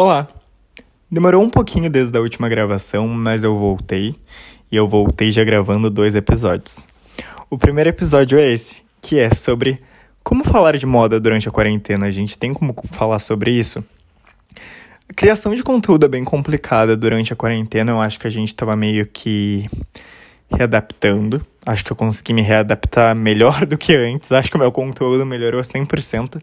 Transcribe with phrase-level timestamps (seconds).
[0.00, 0.28] Olá!
[1.10, 4.14] Demorou um pouquinho desde a última gravação, mas eu voltei.
[4.70, 6.86] E eu voltei já gravando dois episódios.
[7.50, 9.82] O primeiro episódio é esse, que é sobre
[10.22, 12.06] como falar de moda durante a quarentena.
[12.06, 13.84] A gente tem como falar sobre isso?
[15.08, 17.90] A criação de conteúdo é bem complicada durante a quarentena.
[17.90, 19.68] Eu acho que a gente estava meio que
[20.48, 21.44] readaptando.
[21.66, 24.30] Acho que eu consegui me readaptar melhor do que antes.
[24.30, 26.40] Acho que o meu conteúdo melhorou 100%.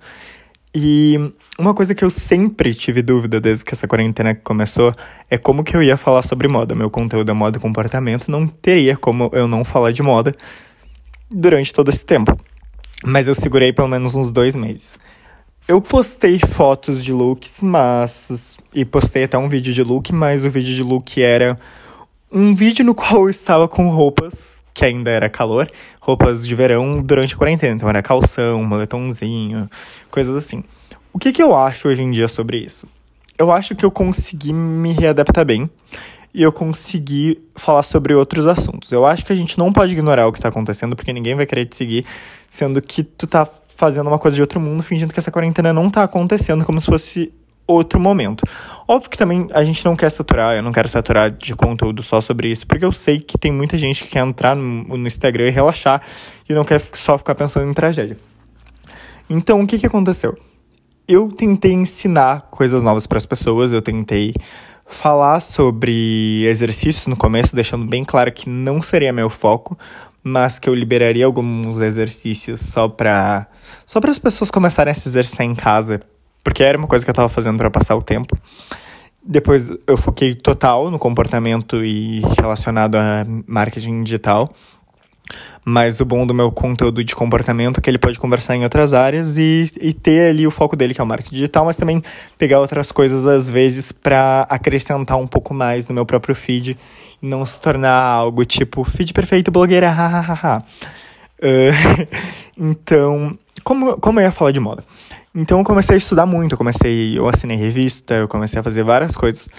[0.78, 1.18] E
[1.58, 4.94] uma coisa que eu sempre tive dúvida desde que essa quarentena começou
[5.30, 6.76] é como que eu ia falar sobre moda.
[6.76, 10.36] Meu conteúdo é moda e comportamento, não teria como eu não falar de moda
[11.32, 12.38] durante todo esse tempo.
[13.06, 15.00] Mas eu segurei pelo menos uns dois meses.
[15.66, 18.58] Eu postei fotos de looks, mas.
[18.74, 21.58] E postei até um vídeo de look, mas o vídeo de look era
[22.36, 25.72] um vídeo no qual eu estava com roupas, que ainda era calor,
[26.02, 27.76] roupas de verão durante a quarentena.
[27.76, 29.70] Então era calção, moletomzinho,
[30.12, 30.62] coisas assim.
[31.14, 32.90] O que, que eu acho hoje em dia sobre isso?
[33.38, 35.70] Eu acho que eu consegui me readaptar bem
[36.34, 38.92] e eu consegui falar sobre outros assuntos.
[38.92, 41.46] Eu acho que a gente não pode ignorar o que tá acontecendo, porque ninguém vai
[41.46, 42.06] querer te seguir,
[42.50, 45.90] sendo que tu tá fazendo uma coisa de outro mundo, fingindo que essa quarentena não
[45.90, 47.34] tá acontecendo, como se fosse
[47.68, 48.44] outro momento.
[48.88, 52.22] Óbvio que também a gente não quer saturar, eu não quero saturar de conteúdo só
[52.22, 55.48] sobre isso, porque eu sei que tem muita gente que quer entrar no, no Instagram
[55.48, 56.02] e relaxar
[56.48, 58.18] e não quer só ficar pensando em tragédia.
[59.30, 60.38] Então, o que, que aconteceu?
[61.08, 64.34] Eu tentei ensinar coisas novas para as pessoas, eu tentei
[64.86, 69.78] falar sobre exercícios no começo, deixando bem claro que não seria meu foco,
[70.24, 73.48] mas que eu liberaria alguns exercícios só para
[73.86, 76.02] só para as pessoas começarem a se exercitar em casa
[76.46, 78.38] porque era uma coisa que eu estava fazendo para passar o tempo.
[79.26, 84.54] Depois eu foquei total no comportamento e relacionado a marketing digital.
[85.66, 88.94] Mas o bom do meu conteúdo de comportamento é que ele pode conversar em outras
[88.94, 92.04] áreas e, e ter ali o foco dele, que é o marketing digital, mas também
[92.38, 96.78] pegar outras coisas às vezes para acrescentar um pouco mais no meu próprio feed
[97.20, 100.64] e não se tornar algo tipo feed perfeito blogueira, hahaha.
[101.40, 102.08] uh,
[102.56, 103.32] então,
[103.64, 104.84] como, como eu ia falar de moda?
[105.34, 108.84] Então eu comecei a estudar muito, eu comecei, eu assinei revista, eu comecei a fazer
[108.84, 109.50] várias coisas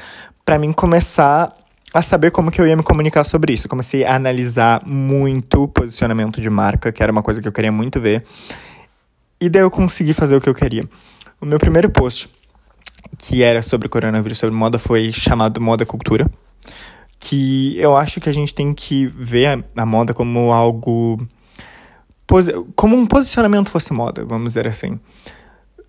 [0.45, 1.53] para mim começar
[1.93, 3.67] a saber como que eu ia me comunicar sobre isso.
[3.67, 7.73] Eu comecei a analisar muito posicionamento de marca, que era uma coisa que eu queria
[7.73, 8.25] muito ver.
[9.41, 10.89] E daí eu consegui fazer o que eu queria.
[11.41, 12.31] O meu primeiro post,
[13.19, 16.31] que era sobre coronavírus, sobre moda, foi chamado Moda Cultura.
[17.19, 21.27] Que eu acho que a gente tem que ver a, a moda como algo.
[22.75, 24.99] Como um posicionamento fosse moda, vamos dizer assim.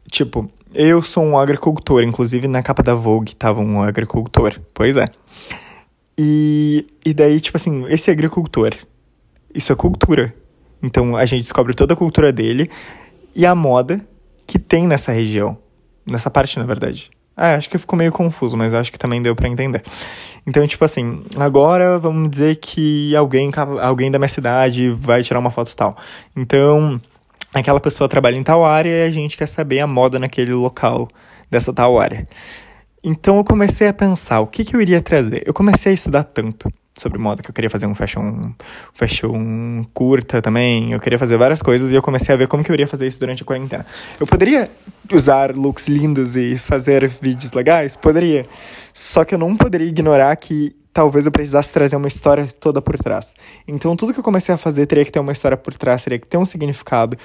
[0.09, 4.59] Tipo, eu sou um agricultor, inclusive na capa da Vogue tava um agricultor.
[4.73, 5.09] Pois é.
[6.17, 8.73] E, e daí, tipo assim, esse agricultor,
[9.53, 10.33] isso é cultura.
[10.81, 12.69] Então a gente descobre toda a cultura dele
[13.35, 14.05] e a moda
[14.45, 15.57] que tem nessa região.
[16.05, 17.11] Nessa parte, na verdade.
[17.39, 19.83] Ah, acho que ficou meio confuso, mas acho que também deu para entender.
[20.45, 25.51] Então, tipo assim, agora vamos dizer que alguém, alguém da minha cidade vai tirar uma
[25.51, 25.95] foto tal.
[26.35, 26.99] Então,
[27.53, 31.07] aquela pessoa trabalha em tal área e a gente quer saber a moda naquele local
[31.49, 32.27] dessa tal área.
[33.03, 35.43] Então eu comecei a pensar o que, que eu iria trazer.
[35.45, 38.51] Eu comecei a estudar tanto sobre moda que eu queria fazer um fashion,
[38.93, 40.91] fashion curta também.
[40.91, 43.07] Eu queria fazer várias coisas e eu comecei a ver como que eu iria fazer
[43.07, 43.85] isso durante a quarentena.
[44.19, 44.69] Eu poderia
[45.11, 47.95] usar looks lindos e fazer vídeos legais?
[47.95, 48.45] Poderia.
[48.93, 52.97] Só que eu não poderia ignorar que talvez eu precisasse trazer uma história toda por
[52.97, 53.35] trás.
[53.67, 56.17] Então, tudo que eu comecei a fazer teria que ter uma história por trás, teria
[56.17, 57.15] que ter um significado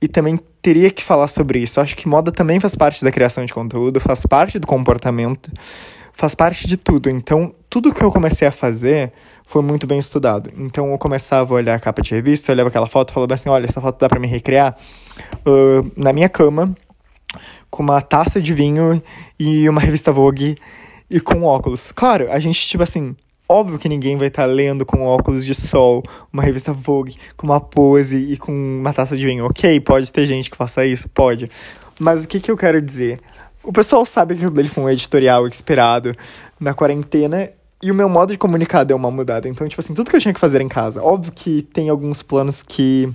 [0.00, 1.80] e também teria que falar sobre isso.
[1.80, 5.50] Acho que moda também faz parte da criação de conteúdo, faz parte do comportamento,
[6.14, 7.10] faz parte de tudo.
[7.10, 9.12] Então, tudo que eu comecei a fazer
[9.46, 10.50] foi muito bem estudado.
[10.56, 13.66] Então, eu começava a olhar a capa de revista, olhava aquela foto falava assim: olha,
[13.66, 14.76] essa foto dá para me recriar
[15.46, 16.74] uh, na minha cama,
[17.70, 19.02] com uma taça de vinho
[19.38, 20.56] e uma revista Vogue
[21.10, 21.92] e com óculos.
[21.92, 23.14] Claro, a gente, tipo assim,
[23.48, 26.02] óbvio que ninguém vai estar tá lendo com óculos de sol,
[26.32, 29.44] uma revista Vogue, com uma pose e com uma taça de vinho.
[29.46, 31.50] Ok, pode ter gente que faça isso, pode.
[31.98, 33.20] Mas o que, que eu quero dizer?
[33.64, 36.14] O pessoal sabe que dele foi um editorial inspirado
[36.60, 37.50] na quarentena
[37.82, 39.48] e o meu modo de comunicar deu uma mudada.
[39.48, 41.02] Então, tipo assim, tudo que eu tinha que fazer em casa.
[41.02, 43.10] Óbvio que tem alguns planos que,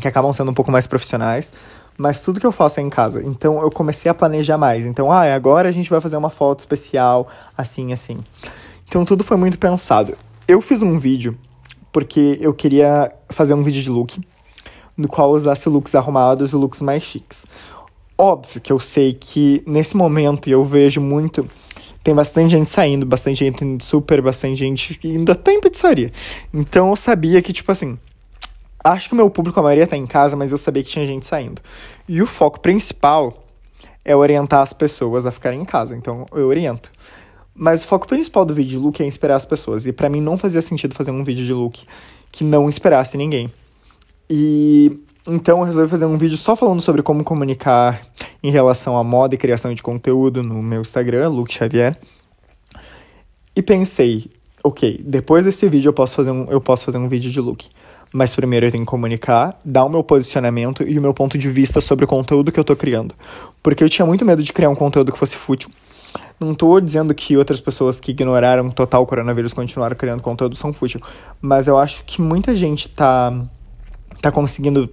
[0.00, 1.52] que acabam sendo um pouco mais profissionais,
[1.98, 3.22] mas tudo que eu faço é em casa.
[3.22, 4.86] Então eu comecei a planejar mais.
[4.86, 8.24] Então, ah, agora a gente vai fazer uma foto especial, assim, assim.
[8.88, 10.16] Então tudo foi muito pensado.
[10.48, 11.36] Eu fiz um vídeo
[11.92, 14.20] porque eu queria fazer um vídeo de look,
[14.96, 17.44] no qual usasse looks arrumados e looks mais chiques.
[18.18, 21.46] Óbvio que eu sei que nesse momento eu vejo muito.
[22.02, 26.12] Tem bastante gente saindo, bastante gente indo super, bastante gente indo até em pizzaria.
[26.54, 27.98] Então eu sabia que, tipo assim,
[28.86, 31.04] Acho que o meu público, a maioria tá em casa, mas eu sabia que tinha
[31.04, 31.60] gente saindo.
[32.08, 33.44] E o foco principal
[34.04, 36.92] é orientar as pessoas a ficarem em casa, então eu oriento.
[37.52, 40.20] Mas o foco principal do vídeo de look é inspirar as pessoas, e para mim
[40.20, 41.84] não fazia sentido fazer um vídeo de look
[42.30, 43.50] que não inspirasse ninguém.
[44.30, 48.02] E então eu resolvi fazer um vídeo só falando sobre como comunicar
[48.42, 51.98] em relação à moda e criação de conteúdo no meu Instagram, Luke Xavier.
[53.54, 54.30] E pensei,
[54.62, 57.66] ok, depois desse vídeo eu posso fazer um, eu posso fazer um vídeo de look.
[58.12, 61.50] Mas primeiro eu tenho que comunicar, dar o meu posicionamento e o meu ponto de
[61.50, 63.14] vista sobre o conteúdo que eu tô criando.
[63.62, 65.70] Porque eu tinha muito medo de criar um conteúdo que fosse fútil.
[66.38, 70.72] Não tô dizendo que outras pessoas que ignoraram total o coronavírus continuaram criando conteúdo são
[70.72, 71.00] fútil.
[71.40, 73.32] Mas eu acho que muita gente tá
[74.26, 74.90] tá conseguindo.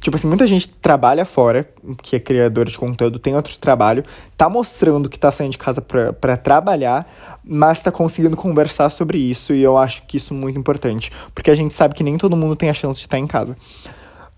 [0.00, 1.68] Tipo assim, muita gente trabalha fora,
[2.00, 4.04] que é criador de conteúdo, tem outro trabalho,
[4.36, 7.10] tá mostrando que tá saindo de casa para trabalhar,
[7.42, 11.50] mas tá conseguindo conversar sobre isso, e eu acho que isso é muito importante, porque
[11.50, 13.56] a gente sabe que nem todo mundo tem a chance de estar em casa.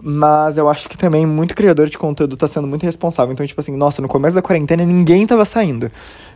[0.01, 3.33] Mas eu acho que também muito criador de conteúdo tá sendo muito responsável.
[3.33, 5.91] Então, tipo assim, nossa, no começo da quarentena ninguém tava saindo.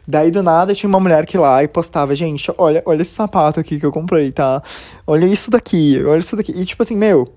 [0.06, 3.60] Daí do nada tinha uma mulher que lá e postava, gente, olha, olha esse sapato
[3.60, 4.60] aqui que eu comprei, tá?
[5.06, 6.50] Olha isso daqui, olha isso daqui.
[6.50, 7.32] E tipo assim, meu,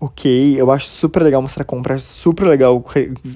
[0.00, 2.82] ok, eu acho super legal mostrar compra, super legal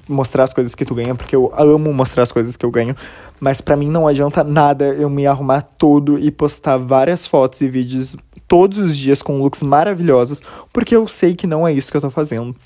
[0.08, 2.96] mostrar as coisas que tu ganha, porque eu amo mostrar as coisas que eu ganho,
[3.38, 7.68] mas para mim não adianta nada eu me arrumar todo e postar várias fotos e
[7.68, 8.16] vídeos
[8.48, 10.40] todos os dias com looks maravilhosos,
[10.72, 12.56] porque eu sei que não é isso que eu tô fazendo.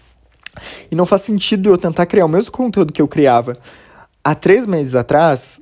[0.91, 3.57] E não faz sentido eu tentar criar o mesmo conteúdo que eu criava
[4.23, 5.61] há três meses atrás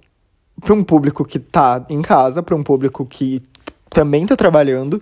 [0.60, 3.42] para um público que tá em casa, para um público que
[3.90, 5.00] também tá trabalhando,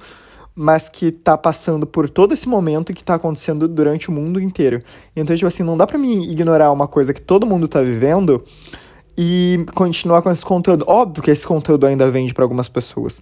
[0.55, 4.83] mas que tá passando por todo esse momento que tá acontecendo durante o mundo inteiro.
[5.17, 8.45] Então, tipo assim, não dá pra mim ignorar uma coisa que todo mundo tá vivendo
[9.19, 10.85] e continuar com esse conteúdo.
[10.87, 13.21] Óbvio que esse conteúdo ainda vende para algumas pessoas.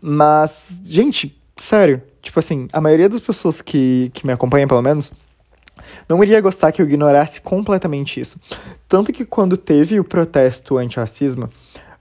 [0.00, 5.12] Mas, gente, sério, tipo assim, a maioria das pessoas que, que me acompanham, pelo menos,
[6.08, 8.38] não iria gostar que eu ignorasse completamente isso.
[8.88, 11.48] Tanto que quando teve o protesto anti-racismo,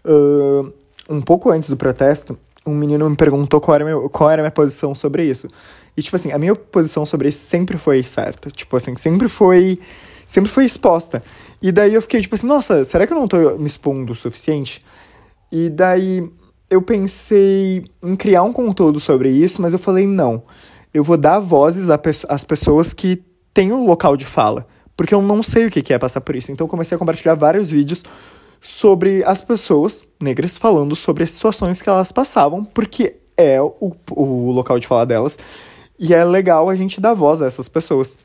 [0.06, 0.72] uh,
[1.10, 2.38] um pouco antes do protesto,
[2.70, 5.48] um menino me perguntou qual era, meu, qual era a minha posição sobre isso.
[5.96, 8.50] E, tipo assim, a minha posição sobre isso sempre foi certa.
[8.50, 9.80] Tipo assim, sempre foi.
[10.26, 11.24] Sempre foi exposta.
[11.62, 14.16] E daí eu fiquei, tipo assim, nossa, será que eu não tô me expondo o
[14.16, 14.86] suficiente?
[15.52, 16.32] E daí
[16.70, 20.44] eu pensei em criar um conteúdo sobre isso, mas eu falei, não.
[20.94, 23.24] Eu vou dar vozes às pessoas que
[23.54, 24.68] têm o um local de fala.
[24.96, 26.52] Porque eu não sei o que é passar por isso.
[26.52, 28.04] Então eu comecei a compartilhar vários vídeos
[28.62, 34.52] sobre as pessoas negras falando sobre as situações que elas passavam, porque é o, o
[34.52, 35.40] local de falar delas.
[35.98, 38.18] E é legal a gente dar voz a essas pessoas.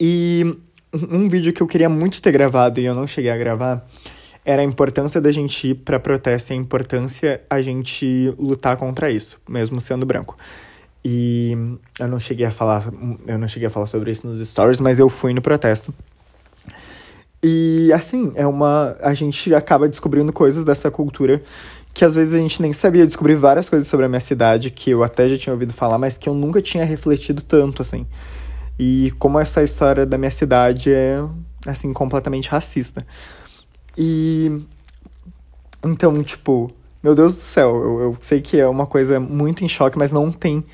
[0.00, 0.56] E
[0.92, 3.86] um vídeo que eu queria muito ter gravado e eu não cheguei a gravar
[4.44, 9.10] era a importância da gente ir para protesto e a importância a gente lutar contra
[9.10, 10.36] isso, mesmo sendo branco.
[11.04, 11.56] E
[11.98, 12.92] eu não cheguei a falar,
[13.26, 15.94] eu não cheguei a falar sobre isso nos stories, mas eu fui no protesto.
[17.42, 18.96] E assim, é uma.
[19.00, 21.42] A gente acaba descobrindo coisas dessa cultura
[21.94, 23.06] que às vezes a gente nem sabia.
[23.06, 26.16] descobrir várias coisas sobre a minha cidade que eu até já tinha ouvido falar, mas
[26.16, 28.06] que eu nunca tinha refletido tanto, assim.
[28.78, 31.22] E como essa história da minha cidade é,
[31.66, 33.04] assim, completamente racista.
[33.96, 34.64] E.
[35.84, 36.70] Então, tipo,
[37.02, 40.12] meu Deus do céu, eu, eu sei que é uma coisa muito em choque, mas
[40.12, 40.64] não tem.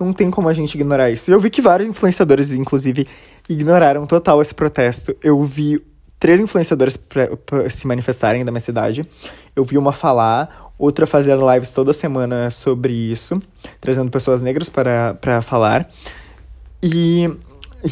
[0.00, 1.30] Não tem como a gente ignorar isso.
[1.30, 3.06] Eu vi que vários influenciadores, inclusive,
[3.48, 5.14] ignoraram total esse protesto.
[5.22, 5.82] Eu vi
[6.18, 6.98] três influenciadores
[7.70, 9.06] se manifestarem da minha cidade.
[9.54, 13.40] Eu vi uma falar, outra fazer lives toda semana sobre isso,
[13.80, 15.88] trazendo pessoas negras para, para falar.
[16.82, 17.30] E,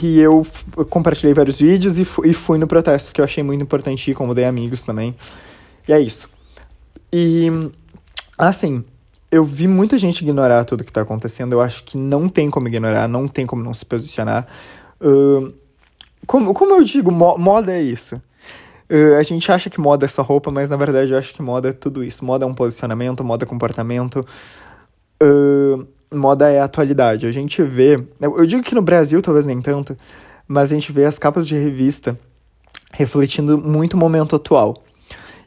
[0.03, 0.47] e eu
[0.89, 4.15] compartilhei vários vídeos e, fui, e fui no protesto, que eu achei muito importante ir,
[4.15, 5.15] convidei amigos também.
[5.89, 6.29] E é isso.
[7.13, 7.51] E,
[8.37, 8.85] assim,
[9.31, 11.53] eu vi muita gente ignorar tudo que está acontecendo.
[11.53, 14.47] Eu acho que não tem como ignorar, não tem como não se posicionar.
[15.01, 15.53] Uh,
[16.27, 18.21] como, como eu digo, mo moda é isso.
[18.91, 21.43] Uh, a gente acha que moda é só roupa, mas na verdade eu acho que
[21.43, 22.25] moda é tudo isso.
[22.25, 24.25] Moda é um posicionamento, moda é comportamento.
[25.23, 27.27] Uh, moda é atualidade.
[27.27, 27.95] A gente vê.
[28.21, 29.97] Eu, eu digo que no Brasil talvez nem tanto,
[30.47, 32.17] mas a gente vê as capas de revista
[32.93, 34.83] refletindo muito o momento atual.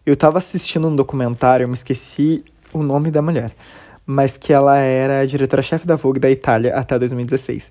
[0.05, 2.43] Eu tava assistindo um documentário, eu me esqueci
[2.73, 3.55] o nome da mulher,
[4.05, 7.69] mas que ela era diretora-chefe da Vogue da Itália até 2016.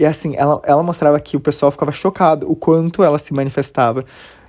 [0.00, 4.02] E assim, ela, ela mostrava que o pessoal ficava chocado o quanto ela se manifestava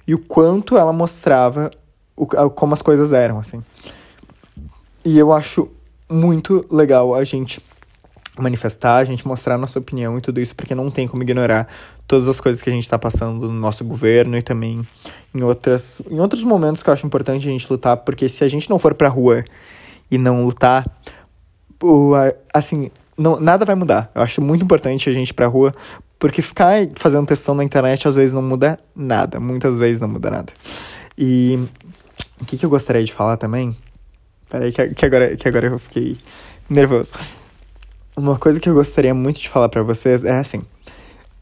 [0.07, 1.69] e o quanto ela mostrava
[2.15, 3.61] o, como as coisas eram, assim.
[5.03, 5.69] E eu acho
[6.09, 7.61] muito legal a gente
[8.39, 11.67] manifestar, a gente mostrar a nossa opinião e tudo isso, porque não tem como ignorar
[12.07, 14.79] todas as coisas que a gente está passando no nosso governo e também
[15.35, 18.47] em, outras, em outros momentos que eu acho importante a gente lutar, porque se a
[18.47, 19.43] gente não for pra rua
[20.09, 20.89] e não lutar,
[22.53, 24.11] assim, não, nada vai mudar.
[24.15, 25.73] Eu acho muito importante a gente ir pra rua
[26.17, 29.39] Porque ficar fazendo textão na internet às vezes não muda nada.
[29.39, 30.53] Muitas vezes não muda nada.
[31.17, 31.59] E
[32.39, 33.75] o que, que eu gostaria de falar também?
[34.49, 36.17] Peraí, que, que, agora, que agora eu fiquei
[36.69, 37.13] nervoso.
[38.15, 40.61] Uma coisa que eu gostaria muito de falar para vocês é assim: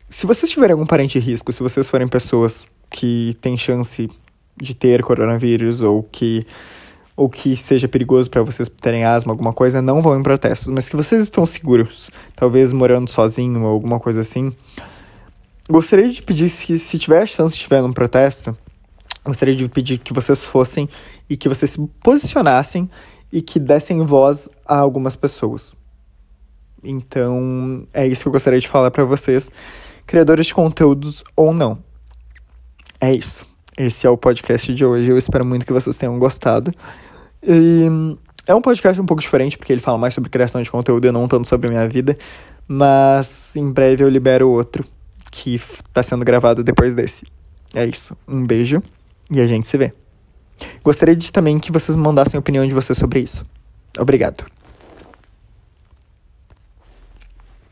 [0.10, 4.10] se vocês tiverem algum parente de risco, se vocês forem pessoas que têm chance
[4.58, 6.46] de ter coronavírus ou que
[7.20, 10.70] ou que seja perigoso para vocês terem asma, alguma coisa, não vão em protestos.
[10.70, 14.54] Mas que vocês estão seguros, talvez morando sozinho ou alguma coisa assim,
[15.70, 18.58] gostaria de pedir, se, se tiver a chance de estiver num protesto,
[19.26, 20.88] gostaria de pedir que vocês fossem
[21.30, 22.90] e que vocês se posicionassem
[23.34, 25.76] e que dessem voz a algumas pessoas.
[26.82, 29.52] Então, é isso que eu gostaria de falar para vocês,
[30.08, 31.80] criadores de conteúdos ou não.
[33.02, 33.46] É isso.
[33.78, 35.12] Esse é o podcast de hoje.
[35.12, 36.74] Eu espero muito que vocês tenham gostado.
[37.43, 37.88] E
[38.48, 41.12] é um podcast um pouco diferente, porque ele fala mais sobre criação de conteúdo e
[41.12, 42.17] não tanto sobre minha vida.
[42.67, 44.86] Mas em breve eu libero outro
[45.31, 47.25] que está sendo gravado depois desse.
[47.74, 48.17] É isso.
[48.27, 48.81] Um beijo
[49.31, 49.93] e a gente se vê.
[50.84, 53.46] Gostaria de também que vocês mandassem a opinião de vocês sobre isso.
[53.98, 54.46] Obrigado.